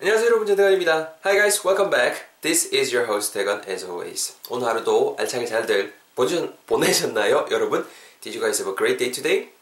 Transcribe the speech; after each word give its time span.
안녕하세요 0.00 0.26
여러분 0.26 0.46
전대건입니다. 0.46 1.14
Hi 1.24 1.36
guys, 1.36 1.64
welcome 1.64 1.88
back. 1.90 2.20
This 2.42 2.74
is 2.74 2.92
your 2.94 3.08
host 3.10 3.32
대건 3.32 3.62
as 3.68 3.84
always. 3.84 4.34
오늘 4.50 4.66
하루도 4.66 5.16
알차게 5.18 5.46
잘들 5.46 5.94
보내셨나요 6.66 7.46
여러분? 7.50 7.86
Did 8.20 8.36
you 8.36 8.40
guys 8.40 8.60
have 8.60 8.70
a 8.70 8.76
great 8.76 8.98
day 8.98 9.12
today? 9.12 9.52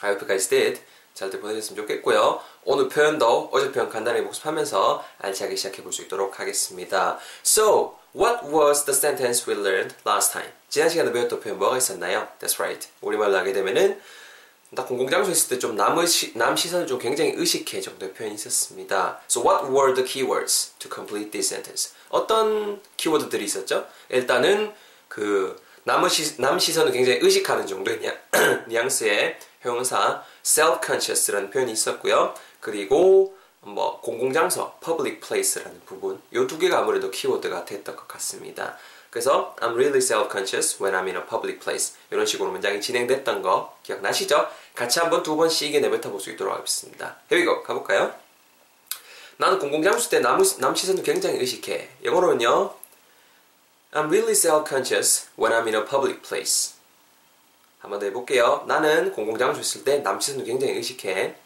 I 0.00 0.10
hope 0.10 0.22
you 0.22 0.28
guys 0.28 0.48
did. 0.48 0.80
잘들 1.14 1.40
보내셨으면 1.40 1.76
좋겠고요. 1.82 2.40
오늘 2.64 2.88
표현도 2.88 3.50
어제 3.52 3.72
표현 3.72 3.88
간단히 3.90 4.22
복습하면서 4.22 5.04
알차게 5.18 5.56
시작해 5.56 5.82
볼 5.82 5.92
수 5.92 6.02
있도록 6.02 6.38
하겠습니다. 6.38 7.18
So, 7.44 7.96
what 8.14 8.46
was 8.46 8.84
the 8.84 8.96
sentence 8.96 9.44
we 9.50 9.58
learned 9.60 9.96
last 10.06 10.32
time? 10.32 10.50
지난 10.68 10.88
시간에 10.88 11.10
배웠던 11.12 11.40
표현 11.40 11.58
뭐가 11.58 11.76
있었나요? 11.78 12.28
That's 12.40 12.60
right. 12.60 12.88
우리말로 13.00 13.36
하게 13.36 13.52
되면은 13.52 14.00
나 14.74 14.84
공공장소 14.84 15.30
있을 15.30 15.48
때 15.50 15.58
좀 15.58 15.76
남, 15.76 15.96
남 16.34 16.56
시선을 16.56 16.86
좀 16.86 16.98
굉장히 16.98 17.32
의식해 17.36 17.80
정도의 17.80 18.12
표현이 18.14 18.34
있었습니다. 18.34 19.20
So 19.30 19.42
what 19.42 19.66
were 19.70 19.94
the 19.94 20.04
keywords 20.06 20.72
to 20.78 20.90
complete 20.92 21.30
this 21.30 21.52
sentence? 21.54 21.92
어떤 22.08 22.80
키워드들이 22.96 23.44
있었죠? 23.44 23.86
일단은 24.08 24.72
그 25.08 25.56
남, 25.84 26.08
시, 26.08 26.40
남 26.40 26.58
시선을 26.58 26.92
굉장히 26.92 27.18
의식하는 27.22 27.66
정도의 27.66 28.00
뉘앙 28.68 28.88
스의 28.88 29.38
형용사 29.60 30.22
self-conscious라는 30.42 31.50
표현이 31.50 31.72
있었고요. 31.72 32.34
그리고 32.60 33.36
뭐 33.60 34.00
공공장소 34.00 34.72
public 34.82 35.20
place라는 35.20 35.80
부분 35.86 36.20
이 36.32 36.46
두 36.46 36.58
개가 36.58 36.78
아무래도 36.78 37.10
키워드가 37.10 37.64
됐던 37.64 37.96
것 37.96 38.06
같습니다. 38.08 38.76
그래서 39.14 39.54
I'm 39.60 39.74
really 39.74 40.00
self-conscious 40.00 40.82
when 40.82 40.92
I'm 40.92 41.06
in 41.06 41.14
a 41.14 41.24
public 41.24 41.60
place 41.60 41.94
이런 42.10 42.26
식으로 42.26 42.50
문장이 42.50 42.80
진행됐던 42.80 43.42
거 43.42 43.78
기억나시죠? 43.84 44.48
같이 44.74 44.98
한번 44.98 45.22
두 45.22 45.36
번씩 45.36 45.70
내뱉어 45.80 46.10
볼 46.10 46.18
수 46.18 46.32
있도록 46.32 46.52
하겠습니다. 46.52 47.16
Here. 47.30 47.62
가볼까요? 47.62 48.12
나는 49.36 49.60
공공장소 49.60 50.10
때 50.10 50.18
남, 50.18 50.42
남 50.58 50.74
시선을 50.74 51.04
굉장히 51.04 51.38
의식해. 51.38 51.90
영어로는요. 52.02 52.74
I'm 53.92 54.08
really 54.08 54.32
self-conscious 54.32 55.28
when 55.38 55.52
I'm 55.52 55.66
in 55.68 55.76
a 55.76 55.84
public 55.84 56.20
place. 56.22 56.74
한번 57.78 58.00
더 58.00 58.06
해볼게요. 58.06 58.64
나는 58.66 59.12
공공장소 59.12 59.60
있을 59.60 59.84
때 59.84 60.02
남 60.02 60.18
시선을 60.18 60.44
굉장히 60.44 60.72
의식해. 60.74 61.36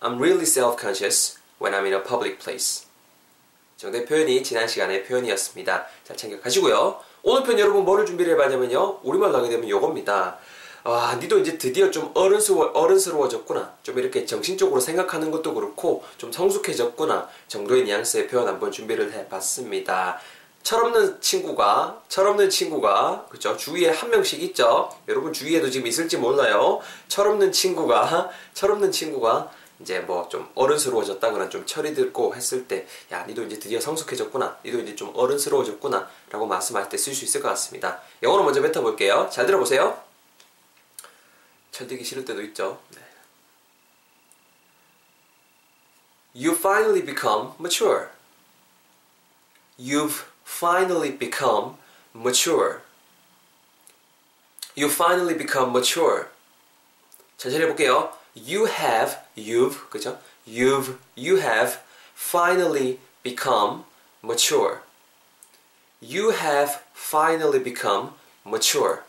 I'm 0.00 0.18
really 0.18 0.42
self-conscious 0.42 1.38
when 1.60 1.74
I'm 1.74 1.84
in 1.84 1.94
a 1.94 2.02
public 2.02 2.40
place. 2.40 2.83
정도의 3.76 4.06
표현이 4.06 4.42
지난 4.42 4.68
시간의 4.68 5.04
표현이었습니다. 5.04 5.86
잘 6.04 6.16
챙겨가시고요. 6.16 7.00
오늘 7.22 7.42
편 7.42 7.58
여러분 7.58 7.84
뭐를 7.84 8.06
준비를 8.06 8.34
해봤냐면요. 8.34 9.00
우리말로 9.02 9.38
하게 9.38 9.48
되면 9.48 9.68
요겁니다. 9.68 10.38
아, 10.84 11.18
니도 11.18 11.38
이제 11.38 11.56
드디어 11.56 11.90
좀 11.90 12.10
어른스러워, 12.14 12.72
어른스러워졌구나. 12.74 13.72
좀 13.82 13.98
이렇게 13.98 14.26
정신적으로 14.26 14.80
생각하는 14.80 15.30
것도 15.30 15.54
그렇고, 15.54 16.04
좀 16.18 16.30
성숙해졌구나. 16.30 17.28
정도의 17.48 17.84
뉘앙스의 17.84 18.28
표현 18.28 18.46
한번 18.46 18.70
준비를 18.70 19.12
해봤습니다. 19.12 20.20
철없는 20.62 21.20
친구가, 21.22 22.02
철없는 22.08 22.50
친구가, 22.50 23.26
그죠? 23.30 23.56
주위에 23.56 23.88
한 23.88 24.10
명씩 24.10 24.42
있죠? 24.42 24.90
여러분 25.08 25.32
주위에도 25.32 25.70
지금 25.70 25.86
있을지 25.86 26.18
몰라요. 26.18 26.80
철없는 27.08 27.52
친구가, 27.52 28.30
철없는 28.52 28.92
친구가, 28.92 29.50
이제 29.80 30.00
뭐 30.00 30.28
좀 30.28 30.50
어른스러워졌다거나 30.54 31.48
좀 31.48 31.66
철이 31.66 31.94
들고 31.94 32.34
했을 32.34 32.66
때, 32.68 32.86
야, 33.12 33.24
니도 33.26 33.42
이제 33.44 33.58
드디어 33.58 33.80
성숙해졌구나. 33.80 34.60
니도 34.64 34.80
이제 34.80 34.94
좀 34.94 35.12
어른스러워졌구나. 35.14 36.08
라고 36.30 36.46
말씀할 36.46 36.88
때 36.88 36.96
쓸 36.96 37.14
수 37.14 37.24
있을 37.24 37.42
것 37.42 37.48
같습니다. 37.48 38.00
영어로 38.22 38.44
먼저 38.44 38.62
뱉어볼게요. 38.62 39.28
잘 39.32 39.46
들어보세요. 39.46 40.02
철들기 41.72 42.04
싫을 42.04 42.24
때도 42.24 42.40
있죠. 42.42 42.80
네. 42.94 43.00
You 46.36 46.56
finally 46.56 47.04
become 47.04 47.52
mature. 47.60 48.08
You've 49.78 50.24
finally 50.46 51.16
become 51.16 51.76
mature. 52.14 52.80
You 54.76 54.90
finally 54.90 55.36
become 55.36 55.70
mature. 55.70 56.26
천천히 57.36 57.62
해볼게요. 57.64 58.16
You 58.36 58.66
have, 58.66 59.18
you've, 59.36 59.88
그죠? 59.90 60.18
You've, 60.46 60.96
you 61.16 61.40
have 61.40 61.78
finally 62.14 62.98
become 63.22 63.84
mature. 64.22 64.80
You 66.02 66.32
have 66.32 66.80
finally 66.94 67.62
become 67.62 68.10
mature. 68.44 69.02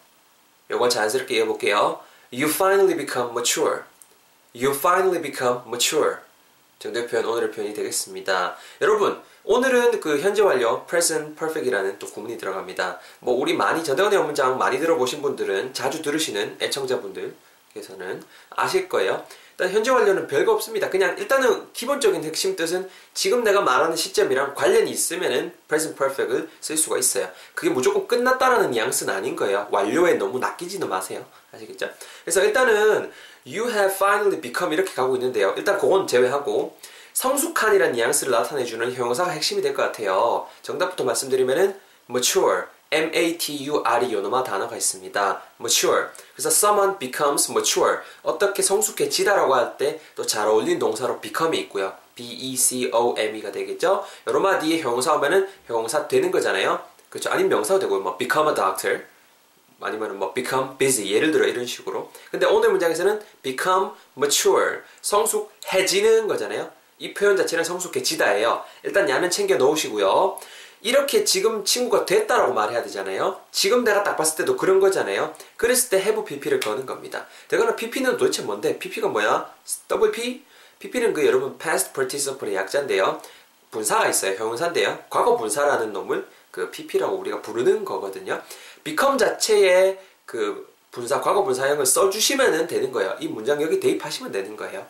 요건 0.70 0.90
자연스럽게 0.90 1.38
이어볼게요. 1.38 2.00
You 2.32 2.50
finally 2.50 2.96
become 2.96 3.32
mature. 3.32 3.84
You 4.56 4.72
finally 4.74 5.22
become 5.22 5.62
mature. 5.68 6.18
정도의 6.80 7.08
표현, 7.08 7.26
오늘의 7.26 7.52
표현이 7.52 7.74
되겠습니다. 7.74 8.56
여러분, 8.82 9.22
오늘은 9.44 10.00
그 10.00 10.20
현재 10.20 10.42
완료 10.42 10.86
present 10.86 11.36
perfect이라는 11.36 12.00
또 12.00 12.08
구문이 12.08 12.38
들어갑니다. 12.38 13.00
뭐 13.20 13.36
우리 13.36 13.54
많이 13.54 13.84
전대원의 13.84 14.24
문장 14.24 14.58
많이 14.58 14.80
들어보신 14.80 15.22
분들은 15.22 15.74
자주 15.74 16.02
들으시는 16.02 16.58
애청자분들 16.62 17.36
께서는 17.80 18.24
아실 18.50 18.88
거예요. 18.90 19.26
일단 19.52 19.70
현재 19.74 19.92
완료는 19.92 20.28
별거 20.28 20.54
없습니다. 20.54 20.90
그냥 20.90 21.18
일단은 21.18 21.72
기본적인 21.74 22.24
핵심 22.24 22.56
뜻은 22.56 22.90
지금 23.14 23.44
내가 23.44 23.62
말하는 23.62 23.96
시점이랑 23.96 24.54
관련이 24.56 24.90
있으면은 24.92 25.54
present 25.68 25.98
perfect을 25.98 26.50
쓸 26.60 26.76
수가 26.76 26.98
있어요. 26.98 27.30
그게 27.54 27.70
무조건 27.70 28.08
끝났다라는 28.08 28.72
뉘앙스는 28.72 29.14
아닌 29.14 29.36
거예요. 29.36 29.68
완료에 29.72 30.16
너무 30.16 30.40
낚이지는 30.40 30.90
마세요. 30.90 31.26
아시겠죠? 31.54 31.90
그래서 32.24 32.44
일단은 32.44 33.12
you 33.46 33.70
have 33.70 33.94
finally 33.94 34.42
become 34.42 34.74
이렇게 34.74 34.94
가고 34.94 35.16
있는데요. 35.16 35.54
일단 35.56 35.78
그건 35.78 36.08
제외하고 36.08 36.78
성숙한이라는 37.14 37.94
뉘앙스를 37.96 38.32
나타내주는 38.32 38.92
형용사가 38.94 39.32
핵심이 39.32 39.62
될 39.62 39.74
것 39.74 39.84
같아요. 39.84 40.48
정답부터 40.64 41.06
말씀드리면은 41.06 41.80
mature, 42.10 42.64
M-A-T-U-R-E 42.92 44.14
요놈아 44.14 44.44
단어가 44.44 44.76
있습니다. 44.76 45.42
mature. 45.60 46.06
그래서 46.34 46.50
someone 46.50 46.98
becomes 47.00 47.52
mature. 47.52 47.98
어떻게 48.24 48.62
성숙해지다라고 48.62 49.56
할 49.56 49.78
때 49.78 50.00
또 50.16 50.26
잘 50.26 50.48
어울리는 50.48 50.80
동사로 50.80 51.20
become이 51.20 51.62
있고요. 51.62 51.94
B-E-C-O-M-E가 52.16 53.52
되겠죠? 53.52 54.06
여러 54.28 54.40
마디의 54.40 54.82
형용사 54.82 55.14
하면은 55.16 55.48
형용사 55.68 56.08
되는 56.08 56.32
거잖아요. 56.32 56.80
그렇죠? 57.10 57.30
아니면 57.30 57.50
명사도 57.50 57.80
되고요. 57.82 58.00
뭐 58.02 58.18
become 58.18 58.50
a 58.50 58.56
doctor. 58.56 59.04
아니면 59.82 60.18
뭐 60.18 60.34
become 60.34 60.78
busy 60.78 61.12
예를 61.12 61.32
들어 61.32 61.46
이런 61.46 61.66
식으로 61.66 62.10
근데 62.32 62.46
오늘 62.46 62.70
문장에서는 62.72 63.22
become 63.44 63.90
mature 64.18 64.80
성숙해지는 65.02 66.30
거잖아요 66.30 66.72
이 66.98 67.14
표현 67.14 67.36
자체는 67.36 67.66
성숙해지다예요. 67.66 68.64
일단 68.84 69.10
야는 69.10 69.30
챙겨 69.30 69.58
넣으시고요. 69.58 70.40
이렇게 70.86 71.24
지금 71.24 71.66
친구가 71.66 72.06
됐다라고 72.06 72.54
말해야 72.54 72.84
되잖아요. 72.84 73.42
지금 73.52 73.84
내가 73.84 74.04
딱 74.04 74.16
봤을 74.16 74.38
때도 74.38 74.56
그런 74.56 74.80
거잖아요. 74.80 75.34
그랬을 75.58 75.90
때 75.90 75.98
have 75.98 76.24
pp를 76.24 76.60
거는 76.60 76.86
겁니다. 76.86 77.26
되거나 77.48 77.76
pp는 77.76 78.18
도대체 78.18 78.44
뭔데? 78.44 78.78
pp가 78.78 79.08
뭐야? 79.08 79.52
WP? 79.90 80.46
pp는 80.78 81.14
그 81.14 81.26
여러분 81.26 81.58
past 81.58 81.92
participle의 81.94 82.56
약자인데요. 82.56 83.20
분사가 83.72 84.08
있어요. 84.08 84.36
형용사인데요. 84.36 85.00
과거 85.10 85.36
분사라는 85.36 85.92
놈을 85.92 86.28
그 86.52 86.70
pp라고 86.70 87.16
우리가 87.18 87.42
부르는 87.42 87.84
거거든요. 87.84 88.40
become 88.84 89.18
자체의 89.18 90.00
그 90.28 90.72
분사, 90.92 91.20
과거 91.20 91.44
분사형을 91.44 91.84
써주시면 91.84 92.68
되는 92.68 92.92
거예요. 92.92 93.18
이 93.20 93.28
문장 93.28 93.60
여기 93.60 93.80
대입하시면 93.80 94.32
되는 94.32 94.56
거예요. 94.56 94.86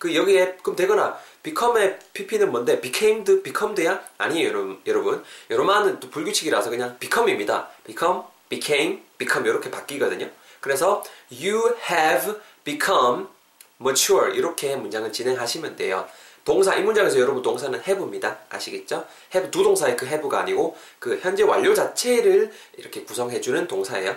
그 0.00 0.14
여기에 0.14 0.56
그럼 0.62 0.76
되거나 0.76 1.18
become의 1.42 1.98
pp는 2.14 2.50
뭔데? 2.50 2.80
becamed, 2.80 3.42
becomed야? 3.42 4.02
아니에요, 4.16 4.48
여러분. 4.48 4.80
여러분. 4.86 5.22
여러분은 5.50 6.00
또 6.00 6.08
불규칙이라서 6.08 6.70
그냥 6.70 6.96
become입니다. 6.98 7.68
become, 7.84 8.22
became, 8.48 9.02
become 9.18 9.46
이렇게 9.46 9.70
바뀌거든요. 9.70 10.30
그래서 10.60 11.04
you 11.30 11.76
have 11.90 12.34
become 12.64 13.26
mature 13.78 14.34
이렇게 14.34 14.74
문장을 14.74 15.12
진행하시면 15.12 15.76
돼요. 15.76 16.08
동사 16.46 16.74
이 16.74 16.82
문장에서 16.82 17.20
여러분 17.20 17.42
동사는 17.42 17.78
have입니다. 17.78 18.38
아시겠죠? 18.48 19.04
have 19.34 19.50
두 19.50 19.62
동사의 19.62 19.98
그 19.98 20.06
have가 20.06 20.40
아니고 20.40 20.78
그 20.98 21.18
현재 21.20 21.42
완료 21.42 21.74
자체를 21.74 22.50
이렇게 22.78 23.04
구성해주는 23.04 23.68
동사예요. 23.68 24.16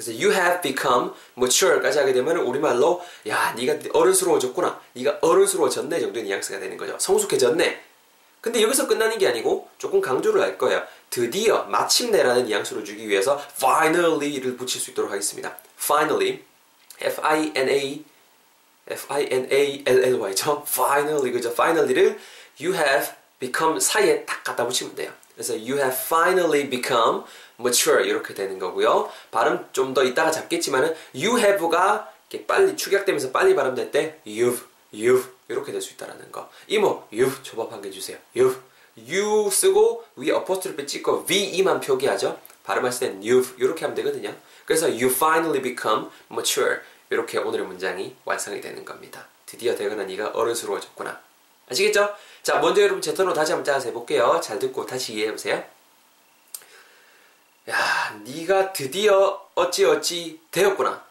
그래서 0.00 0.12
you 0.12 0.32
have 0.32 0.62
become 0.62 1.10
mature까지 1.36 1.98
하게 1.98 2.14
되면 2.14 2.38
우리말로 2.38 3.02
야 3.28 3.52
네가 3.54 3.90
어른스러워졌구나. 3.92 4.80
네가 4.94 5.18
어른스러워졌네. 5.20 6.00
정도의 6.00 6.24
뉘앙스가 6.24 6.58
되는 6.58 6.78
거죠. 6.78 6.96
성숙해졌네. 6.98 7.84
근데 8.40 8.62
여기서 8.62 8.86
끝나는 8.86 9.18
게 9.18 9.28
아니고 9.28 9.68
조금 9.76 10.00
강조를 10.00 10.40
할 10.40 10.56
거예요. 10.56 10.82
드디어 11.10 11.64
마침내라는 11.64 12.46
뉘앙스를 12.46 12.82
주기 12.82 13.06
위해서 13.06 13.38
finally를 13.56 14.56
붙일 14.56 14.80
수 14.80 14.92
있도록 14.92 15.10
하겠습니다. 15.10 15.54
finally 15.78 16.44
F-I-N-A 16.98 18.04
F-I-N-A-L-L-Y죠. 18.88 20.64
finally 20.66 21.30
그죠? 21.30 21.50
finally를 21.50 22.18
you 22.58 22.74
have 22.74 23.12
become 23.38 23.78
사이에 23.78 24.24
딱 24.24 24.42
갖다 24.42 24.66
붙이면 24.66 24.94
돼요 24.94 25.12
그래서 25.40 25.54
you 25.54 25.78
have 25.78 25.96
finally 25.96 26.68
become 26.68 27.22
mature 27.58 28.06
이렇게 28.06 28.34
되는 28.34 28.58
거고요. 28.58 29.10
발음 29.30 29.66
좀 29.72 29.94
더 29.94 30.04
이따가 30.04 30.30
잡겠지만은 30.30 30.94
you 31.14 31.38
have가 31.38 32.12
이렇게 32.28 32.46
빨리 32.46 32.76
축약되면서 32.76 33.32
빨리 33.32 33.54
발음될 33.54 33.90
때 33.90 34.20
you've 34.26 34.58
you've 34.92 35.24
이렇게 35.48 35.72
될 35.72 35.80
수 35.80 35.94
있다라는 35.94 36.30
거. 36.30 36.50
이모, 36.68 37.04
you've 37.10 37.42
초밥 37.42 37.72
한 37.72 37.80
개 37.80 37.90
주세요. 37.90 38.18
you've. 38.36 38.56
you 39.08 39.50
쓰고 39.50 40.04
위에 40.16 40.30
어퍼스트로피 40.32 40.86
찍고 40.86 41.24
ve만 41.26 41.80
표기하죠. 41.80 42.38
발음하실 42.64 43.00
땐 43.00 43.20
you've 43.22 43.58
이렇게 43.58 43.86
하면 43.86 43.94
되거든요. 43.94 44.34
그래서 44.66 44.88
you 44.88 45.06
finally 45.08 45.62
become 45.62 46.08
mature. 46.30 46.80
이렇게 47.08 47.38
오늘의 47.38 47.64
문장이 47.66 48.14
완성이 48.26 48.60
되는 48.60 48.84
겁니다. 48.84 49.26
드디어 49.46 49.74
되거나 49.74 50.04
네가 50.04 50.32
어른스러워졌구나. 50.34 51.18
아시겠죠? 51.70 52.10
자, 52.42 52.58
먼저 52.58 52.80
여러분 52.82 53.02
제 53.02 53.12
턴으로 53.12 53.34
다시 53.34 53.52
한번 53.52 53.64
짜서 53.64 53.88
해볼게요. 53.88 54.40
잘 54.42 54.58
듣고 54.58 54.86
다시 54.86 55.14
이해해보세요. 55.14 55.62
야, 57.68 58.20
네가 58.24 58.72
드디어 58.72 59.46
어찌어찌 59.54 60.40
되었구나. 60.50 61.04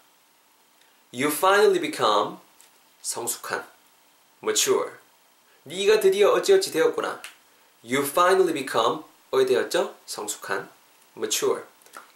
You 1.14 1.32
finally 1.32 1.80
become 1.80 2.38
성숙한, 3.02 3.66
mature. 4.42 4.92
네가 5.64 6.00
드디어 6.00 6.32
어찌어찌 6.32 6.72
되었구나. 6.72 7.22
You 7.84 8.04
finally 8.04 8.54
become 8.54 9.04
어디 9.32 9.46
되었죠? 9.46 9.96
성숙한, 10.06 10.70
mature. 11.16 11.64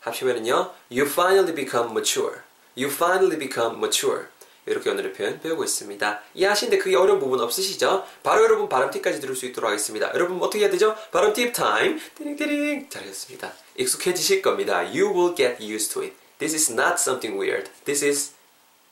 합치면은요, 0.02 0.74
you 0.92 1.06
finally 1.10 1.54
become 1.54 1.92
mature. 1.92 2.42
You 2.76 2.92
finally 2.92 3.38
become 3.38 3.78
mature. 3.78 4.28
이렇게 4.66 4.90
오늘의 4.90 5.14
표현 5.14 5.40
배우고 5.42 5.64
있습니다. 5.64 6.22
이해하시는데 6.36 6.78
그게 6.78 6.96
어려운 6.96 7.20
부분 7.20 7.42
없으시죠? 7.42 8.06
바로 8.24 8.44
여러분 8.44 8.70
발음 8.70 8.92
팁까지 8.92 9.20
들을 9.20 9.36
수 9.36 9.46
있도록 9.46 9.70
하겠습니다. 9.70 10.14
여러분 10.14 10.42
어떻게 10.42 10.64
해야 10.64 10.70
되죠? 10.70 10.96
발음 11.12 11.34
팁 11.34 11.52
타임. 11.54 12.00
띠링띠링. 12.16 12.90
잘하셨습니다. 12.90 13.52
익숙해지실 13.78 14.42
겁니다. 14.42 14.80
You 14.80 15.12
will 15.14 15.36
get 15.36 15.64
used 15.64 15.94
to 15.94 16.04
it. 16.04 16.16
This 16.40 16.56
is 16.56 16.72
not 16.72 16.94
something 16.94 17.40
weird. 17.40 17.70
This 17.86 18.06
is 18.06 18.34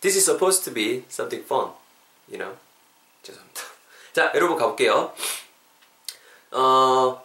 this 0.02 0.18
is 0.18 0.26
supposed 0.26 0.64
to 0.66 0.74
be 0.74 1.04
something 1.10 1.46
fun. 1.46 1.72
You 2.30 2.40
know? 2.40 2.58
죄송합니다. 3.24 3.62
자, 4.14 4.32
여러분 4.36 4.58
가볼게요. 4.58 5.14
어, 6.52 7.24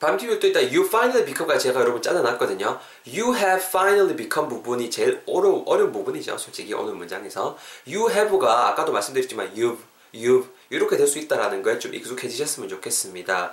밤티뷰 0.00 0.38
또 0.38 0.46
있다. 0.46 0.60
You 0.60 0.86
finally 0.86 1.24
become가 1.24 1.58
제가 1.58 1.80
여러분 1.80 2.00
짜놔놨거든요. 2.00 2.78
You 3.06 3.34
have 3.34 3.64
finally 3.64 4.14
become 4.16 4.48
부분이 4.48 4.90
제일 4.90 5.22
어려, 5.26 5.62
어려운 5.66 5.92
부분이죠. 5.92 6.38
솔직히 6.38 6.72
오늘 6.74 6.94
문장에서. 6.94 7.58
You 7.86 8.10
have가 8.10 8.68
아까도 8.68 8.92
말씀드렸지만 8.92 9.54
you've, 9.54 9.78
you've 10.14 10.46
이렇게 10.70 10.96
될 10.96 11.06
수 11.08 11.18
있다라는 11.18 11.62
거에 11.62 11.78
좀 11.78 11.94
익숙해지셨으면 11.94 12.68
좋겠습니다. 12.68 13.52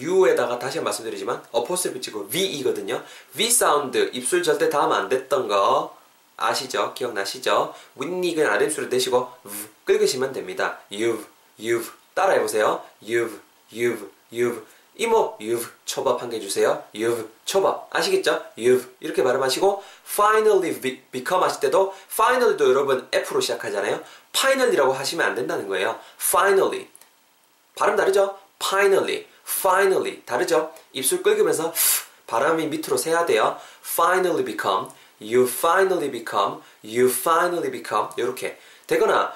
U에다가 0.00 0.58
다시 0.58 0.80
말씀드리지만 0.80 1.42
어퍼스를 1.52 1.94
붙이고 1.94 2.28
V이거든요. 2.28 3.02
V 3.36 3.50
사운드 3.50 4.10
입술 4.14 4.42
절대 4.42 4.70
닿으면 4.70 4.96
안 4.98 5.08
됐던 5.08 5.46
거 5.48 5.96
아시죠? 6.36 6.94
기억나시죠? 6.94 7.74
윗닉은 7.96 8.46
아랫술을 8.46 8.88
대시고 8.88 9.30
V 9.44 9.98
긁으시면 9.98 10.32
됩니다. 10.32 10.78
You've, 10.90 11.24
you've 11.60 11.90
따라해보세요. 12.14 12.82
You've, 13.02 13.38
you've, 13.72 14.08
you've 14.32 14.62
이모, 14.96 15.36
you've 15.40 15.70
초밥 15.84 16.22
한 16.22 16.30
개 16.30 16.38
주세요. 16.40 16.84
you've 16.94 17.28
초밥 17.44 17.88
아시겠죠? 17.90 18.44
you've 18.56 18.88
이렇게 19.00 19.22
발음하시고 19.22 19.82
finally 20.06 20.80
be, 20.80 21.02
become 21.10 21.44
하실 21.44 21.60
때도 21.60 21.94
finally도 22.10 22.68
여러분 22.68 23.08
F로 23.12 23.40
시작하잖아요. 23.40 24.00
finally라고 24.36 24.92
하시면 24.92 25.26
안 25.26 25.34
된다는 25.34 25.68
거예요. 25.68 25.98
finally 26.20 26.88
발음 27.76 27.96
다르죠? 27.96 28.38
finally, 28.62 29.26
finally 29.46 30.22
다르죠? 30.24 30.72
입술 30.92 31.22
긁으면서 31.22 31.74
바람이 32.26 32.66
밑으로 32.68 32.96
새야 32.96 33.26
돼요. 33.26 33.58
finally 33.82 34.44
become, 34.44 34.88
you 35.20 35.44
finally 35.46 36.10
become, 36.10 36.60
you 36.84 37.08
finally 37.10 37.70
become 37.70 38.08
이렇게 38.16 38.58
되거나 38.86 39.32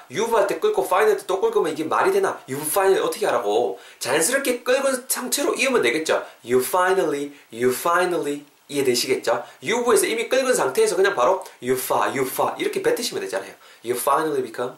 때 0.47 0.59
끌고 0.59 0.87
때또 0.87 1.41
끌고면 1.41 1.73
이게 1.73 1.83
말이 1.83 2.11
되나? 2.11 2.39
you 2.47 2.61
finally 2.61 3.05
어떻게 3.05 3.25
하라고 3.25 3.79
자연스럽게 3.99 4.63
끌은 4.63 5.05
상태로 5.07 5.55
이으면 5.55 5.81
되겠죠. 5.81 6.25
you 6.43 6.63
finally, 6.63 7.31
you 7.51 7.71
finally 7.71 8.45
이해되시겠죠? 8.67 9.43
you've에서 9.63 10.07
이미 10.07 10.29
끌은 10.29 10.53
상태에서 10.53 10.95
그냥 10.95 11.15
바로 11.15 11.43
you 11.61 11.73
fa, 11.75 12.09
you 12.15 12.21
fa 12.25 12.53
이렇게 12.59 12.83
뱉으시면 12.83 13.21
되잖아요. 13.23 13.51
you 13.83 13.97
finally 13.97 14.43
become 14.43 14.73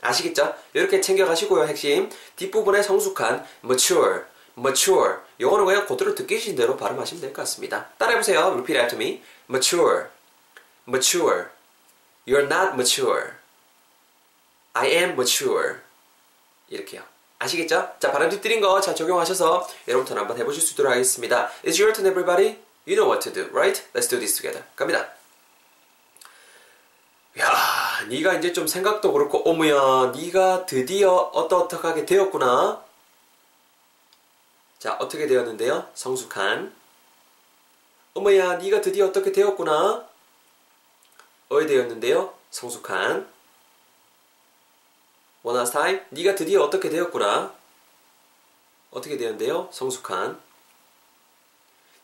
아시겠죠? 0.00 0.54
이렇게 0.72 1.00
챙겨가시고요. 1.00 1.66
핵심 1.66 2.10
뒷부분에 2.36 2.82
성숙한 2.82 3.44
mature, 3.62 4.22
mature 4.56 5.16
요거는 5.40 5.66
그냥 5.66 5.86
그대로 5.86 6.14
듣기신 6.14 6.56
대로 6.56 6.76
발음하시면 6.76 7.20
될 7.20 7.32
것 7.32 7.42
같습니다. 7.42 7.88
따라해보세요. 7.98 8.52
Repeat 8.52 8.78
after 8.80 8.96
me. 8.96 9.22
mature, 9.50 10.06
mature. 10.88 11.48
You're 12.26 12.46
not 12.46 12.72
mature. 12.72 13.43
I 14.74 14.90
am 14.90 15.10
mature. 15.10 15.76
이렇게요. 16.68 17.02
아시겠죠? 17.38 17.92
자, 18.00 18.10
발음 18.12 18.28
뒤뜨린 18.30 18.60
거 18.60 18.80
잘 18.80 18.94
적용하셔서 18.96 19.68
여러분부터 19.88 20.18
한번 20.18 20.38
해보실 20.38 20.62
수 20.62 20.74
있도록 20.74 20.92
하겠습니다. 20.92 21.50
It's 21.64 21.80
your 21.80 21.92
turn, 21.92 22.06
everybody. 22.06 22.58
You 22.86 22.96
know 22.96 23.08
what 23.08 23.20
to 23.22 23.32
do, 23.32 23.50
right? 23.56 23.82
Let's 23.94 24.08
do 24.08 24.18
this 24.18 24.34
together. 24.36 24.64
갑니다. 24.76 25.08
야, 27.38 28.06
네가 28.08 28.34
이제 28.34 28.52
좀 28.52 28.66
생각도 28.66 29.12
그렇고, 29.12 29.38
어머야, 29.48 30.12
네가 30.14 30.66
드디어 30.66 31.12
어떠어떡하게 31.12 32.06
되었구나. 32.06 32.82
자, 34.78 34.96
어떻게 35.00 35.26
되었는데요? 35.26 35.88
성숙한. 35.94 36.74
어머야, 38.14 38.56
네가 38.58 38.80
드디어 38.80 39.06
어떻게 39.06 39.32
되었구나. 39.32 40.06
어이 41.48 41.66
되었는데요? 41.66 42.34
성숙한. 42.50 43.28
Time. 45.44 46.00
네가 46.10 46.34
드디어 46.34 46.62
어떻게 46.62 46.88
되었구나. 46.88 47.52
어떻게 48.90 49.16
되었는데요? 49.18 49.68
성숙한. 49.70 50.40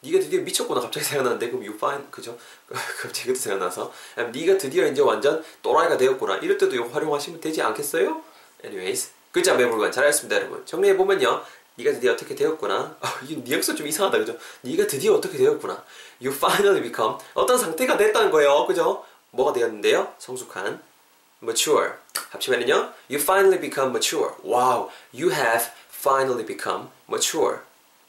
네가 0.03 0.19
드디어 0.19 0.41
미쳤구나 0.41 0.81
갑자기 0.81 1.05
생각나는데 1.05 1.49
그럼 1.49 1.63
you 1.63 1.75
find 1.75 2.11
그죠? 2.11 2.37
갑자기 2.69 3.27
그것도 3.29 3.39
생각나서 3.39 3.93
네가 4.33 4.57
드디어 4.57 4.87
이제 4.87 5.03
완전 5.03 5.45
또라이가 5.63 5.99
되었구나 5.99 6.37
이럴 6.37 6.57
때도 6.57 6.75
이거 6.75 6.87
활용하시면 6.89 7.41
되지 7.41 7.61
않겠어요? 7.61 8.23
Anyways 8.65 9.11
글자 9.31 9.55
매물관 9.55 9.93
잘하셨습니다 9.93 10.37
여러분 10.37 10.65
정리해보면요 10.65 11.43
네가 11.77 11.93
드디어 11.93 12.13
어떻게 12.15 12.35
되었구나 12.35 12.97
아, 13.01 13.21
이 13.29 13.37
뉘앙스 13.37 13.75
좀 13.75 13.87
이상하다 13.87 14.19
그죠? 14.19 14.39
네가 14.63 14.87
드디어 14.87 15.15
어떻게 15.15 15.37
되었구나 15.37 15.85
You 16.23 16.35
finally 16.35 16.81
become 16.81 17.19
어떤 17.35 17.59
상태가 17.59 17.99
됐다는 17.99 18.31
거예요 18.31 18.67
그죠? 18.67 19.05
뭐가 19.33 19.53
되었는데요? 19.53 20.15
성숙한 20.17 20.81
mature 21.42 21.94
합치면은요 22.32 22.94
You 23.10 23.22
finally 23.22 23.60
become 23.60 23.90
mature 23.90 24.34
Wow 24.44 24.90
You 25.14 25.32
have 25.32 25.70
finally 25.90 26.46
become 26.46 26.88
mature 27.08 27.60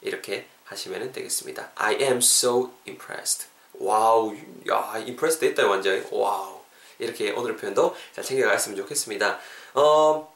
이렇게 0.02 0.46
하시면 0.66 1.12
되겠습니다. 1.12 1.70
I 1.76 1.94
am 2.00 2.18
so 2.18 2.72
impressed. 2.86 3.46
와우, 3.78 4.34
야, 4.68 4.92
impressed 4.96 5.40
됐다 5.40 5.66
완전. 5.66 6.04
와우. 6.10 6.60
이렇게 6.98 7.30
오늘 7.32 7.56
표현도 7.56 7.94
잘 8.14 8.24
챙겨갔으면 8.24 8.76
좋겠습니다. 8.78 9.38
어, 9.74 10.34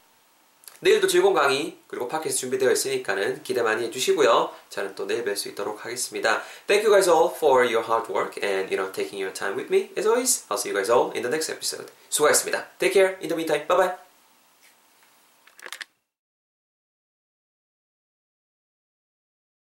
내일도 0.86 1.08
즐거운 1.08 1.34
강의 1.34 1.80
그리고 1.88 2.08
팟캐스트 2.08 2.42
준비되어 2.42 2.72
있으니까는 2.72 3.42
기대 3.42 3.63
많이 3.63 3.84
해주시고요. 3.86 4.51
저는 4.70 4.94
또 4.94 5.08
내일 5.08 5.25
뵐 5.25 5.36
수 5.36 5.50
있도록 5.50 5.84
하겠습니다. 5.84 6.44
Thank 6.68 6.86
you 6.86 6.94
guys 6.94 7.10
all 7.10 7.34
for 7.36 7.65
your 7.65 7.84
hard 7.84 8.13
work 8.13 8.39
and 8.44 8.72
you 8.72 8.77
know 8.77 8.92
taking 8.94 9.20
your 9.20 9.34
time 9.34 9.58
with 9.58 9.74
me. 9.74 9.89
As 9.98 10.08
always, 10.08 10.46
I'll 10.48 10.60
see 10.62 10.70
you 10.70 10.77
guys 10.77 10.92
all 10.92 11.10
in 11.15 11.24
the 11.24 11.34
next 11.34 11.51
episode. 11.51 11.92
수고하셨습니다. 12.10 12.77
Take 12.77 12.94
care. 12.94 13.18
In 13.20 13.30
the 13.30 13.36
meantime, 13.36 13.65
bye 13.65 13.77
bye. 13.77 14.04